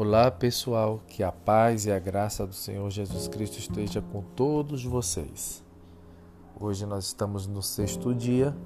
[0.00, 4.84] Olá pessoal, que a paz e a graça do Senhor Jesus Cristo esteja com todos
[4.84, 5.60] vocês.
[6.60, 8.56] Hoje nós estamos no sexto dia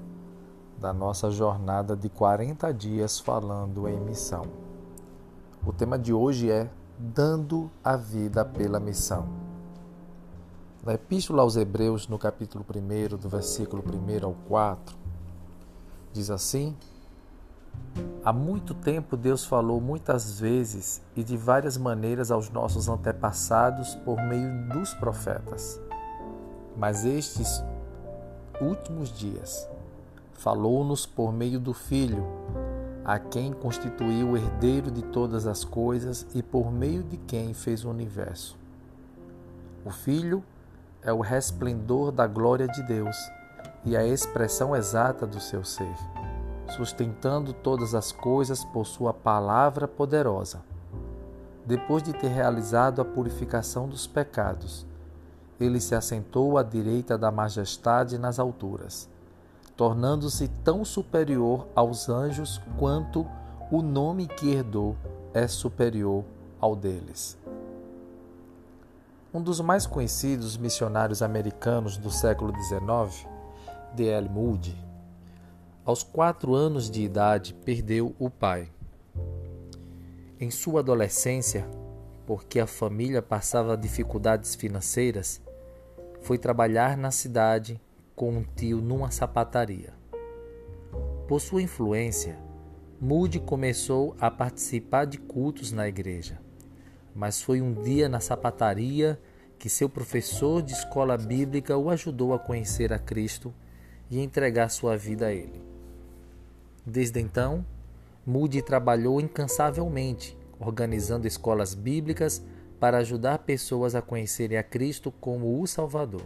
[0.79, 4.45] da nossa jornada de 40 dias falando em missão.
[5.65, 6.69] O tema de hoje é
[6.99, 9.27] Dando a Vida pela Missão.
[10.83, 14.95] Na Epístola aos Hebreus, no capítulo 1, do versículo 1 ao 4,
[16.13, 16.77] diz assim:
[18.25, 24.15] Há muito tempo Deus falou muitas vezes e de várias maneiras aos nossos antepassados por
[24.23, 25.77] meio dos profetas.
[26.77, 27.61] Mas estes
[28.61, 29.67] últimos dias
[30.35, 32.25] falou-nos por meio do Filho,
[33.03, 37.83] a quem constituiu o herdeiro de todas as coisas e por meio de quem fez
[37.83, 38.57] o universo.
[39.83, 40.41] O Filho
[41.01, 43.17] é o resplendor da glória de Deus
[43.83, 45.93] e a expressão exata do seu ser
[46.69, 50.61] sustentando todas as coisas por Sua palavra poderosa.
[51.65, 54.85] Depois de ter realizado a purificação dos pecados,
[55.59, 59.09] ele se assentou à direita da majestade nas alturas,
[59.77, 63.25] tornando-se tão superior aos anjos quanto
[63.71, 64.95] o nome que herdou
[65.33, 66.23] é superior
[66.59, 67.37] ao deles.
[69.33, 73.27] Um dos mais conhecidos missionários americanos do século XIX,
[73.95, 74.29] D.L.
[74.29, 74.77] Moody,
[75.85, 78.71] aos quatro anos de idade, perdeu o pai.
[80.39, 81.67] Em sua adolescência,
[82.25, 85.41] porque a família passava dificuldades financeiras,
[86.21, 87.81] foi trabalhar na cidade
[88.15, 89.93] com um tio numa sapataria.
[91.27, 92.39] Por sua influência,
[93.01, 96.39] Moody começou a participar de cultos na igreja.
[97.13, 99.19] Mas foi um dia na sapataria
[99.59, 103.53] que seu professor de escola bíblica o ajudou a conhecer a Cristo
[104.09, 105.72] e entregar sua vida a ele.
[106.85, 107.65] Desde então,
[108.25, 112.43] Moody trabalhou incansavelmente, organizando escolas bíblicas
[112.79, 116.25] para ajudar pessoas a conhecerem a Cristo como o Salvador.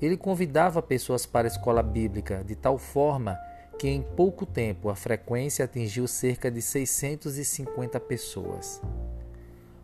[0.00, 3.38] Ele convidava pessoas para a escola bíblica de tal forma
[3.78, 8.80] que em pouco tempo a frequência atingiu cerca de 650 pessoas.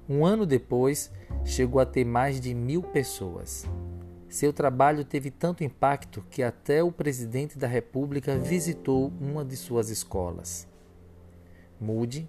[0.08, 1.10] Um ano depois,
[1.44, 3.66] chegou a ter mais de mil pessoas.
[4.36, 9.88] Seu trabalho teve tanto impacto que até o presidente da República visitou uma de suas
[9.88, 10.68] escolas.
[11.80, 12.28] Moody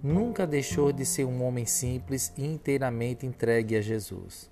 [0.00, 4.48] nunca deixou de ser um homem simples e inteiramente entregue a Jesus.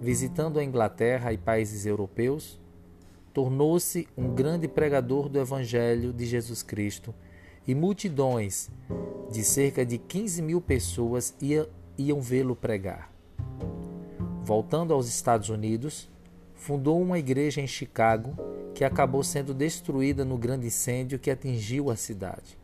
[0.00, 2.60] Visitando a Inglaterra e países europeus,
[3.32, 7.14] tornou-se um grande pregador do Evangelho de Jesus Cristo
[7.64, 8.68] e multidões
[9.30, 11.32] de cerca de 15 mil pessoas
[11.96, 13.19] iam vê-lo pregar.
[14.42, 16.08] Voltando aos Estados Unidos,
[16.54, 18.34] fundou uma igreja em Chicago
[18.74, 22.58] que acabou sendo destruída no grande incêndio que atingiu a cidade.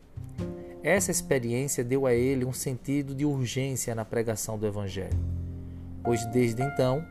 [0.83, 5.17] Essa experiência deu a ele um sentido de urgência na pregação do Evangelho,
[6.03, 7.05] pois desde então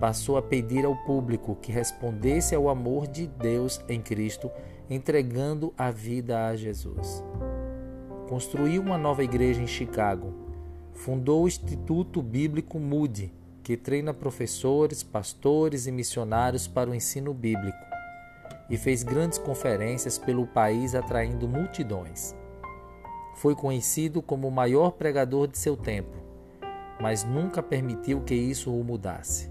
[0.00, 4.50] passou a pedir ao público que respondesse ao amor de Deus em Cristo,
[4.88, 7.22] entregando a vida a Jesus.
[8.28, 10.32] Construiu uma nova igreja em Chicago,
[10.92, 13.32] fundou o Instituto Bíblico Moody,
[13.70, 17.78] que treina professores, pastores e missionários para o ensino bíblico
[18.68, 22.34] e fez grandes conferências pelo país atraindo multidões.
[23.36, 26.16] Foi conhecido como o maior pregador de seu tempo,
[27.00, 29.48] mas nunca permitiu que isso o mudasse.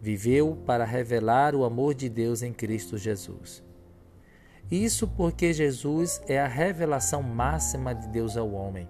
[0.00, 3.62] Viveu para revelar o amor de Deus em Cristo Jesus.
[4.70, 8.88] Isso porque Jesus é a revelação máxima de Deus ao homem.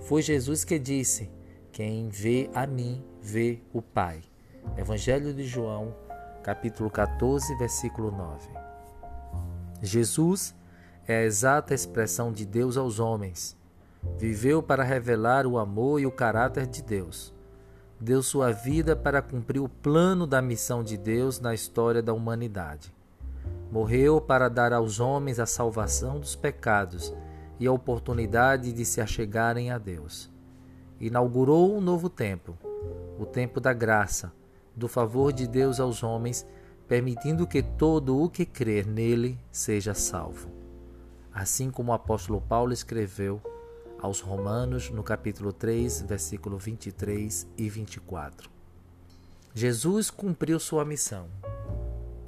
[0.00, 1.30] Foi Jesus que disse:
[1.72, 4.20] quem vê a mim, vê o Pai.
[4.76, 5.94] Evangelho de João,
[6.42, 8.50] capítulo 14, versículo 9.
[9.80, 10.54] Jesus
[11.08, 13.56] é a exata expressão de Deus aos homens.
[14.18, 17.32] Viveu para revelar o amor e o caráter de Deus.
[17.98, 22.94] Deu sua vida para cumprir o plano da missão de Deus na história da humanidade.
[23.70, 27.14] Morreu para dar aos homens a salvação dos pecados
[27.58, 30.31] e a oportunidade de se achegarem a Deus
[31.02, 32.56] inaugurou um novo tempo,
[33.18, 34.32] o tempo da graça,
[34.74, 36.46] do favor de Deus aos homens,
[36.86, 40.48] permitindo que todo o que crer nele seja salvo.
[41.34, 43.42] Assim como o apóstolo Paulo escreveu
[43.98, 48.48] aos Romanos no capítulo 3, versículo 23 e 24.
[49.52, 51.26] Jesus cumpriu sua missão.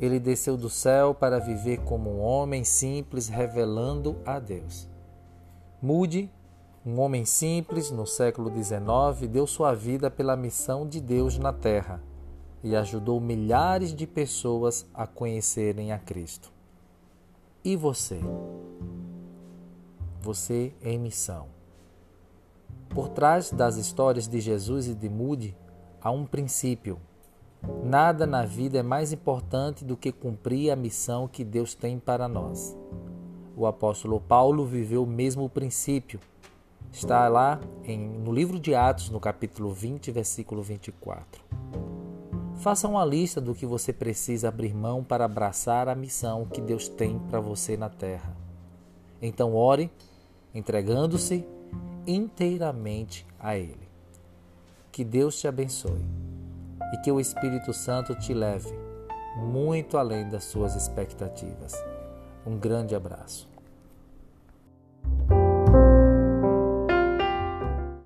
[0.01, 4.89] Ele desceu do céu para viver como um homem simples, revelando a Deus.
[5.81, 6.29] Mude
[6.87, 12.03] um homem simples, no século XIX, deu sua vida pela missão de Deus na Terra
[12.63, 16.53] e ajudou milhares de pessoas a conhecerem a Cristo.
[17.65, 18.21] E você?
[20.21, 21.47] Você em missão.
[22.91, 25.57] Por trás das histórias de Jesus e de Moody
[26.03, 26.99] há um princípio.
[27.83, 32.29] Nada na vida é mais importante do que cumprir a missão que Deus tem para
[32.29, 32.77] nós.
[33.57, 36.21] O apóstolo Paulo viveu o mesmo princípio.
[36.95, 41.43] Está lá em, no livro de Atos, no capítulo 20, versículo 24.
[42.61, 46.89] Faça uma lista do que você precisa abrir mão para abraçar a missão que Deus
[46.89, 48.37] tem para você na terra.
[49.21, 49.91] Então ore,
[50.55, 51.45] entregando-se
[52.07, 53.89] inteiramente a Ele.
[54.93, 56.01] Que Deus te abençoe
[56.93, 58.73] e que o Espírito Santo te leve
[59.37, 61.75] muito além das suas expectativas.
[62.47, 63.53] Um grande abraço.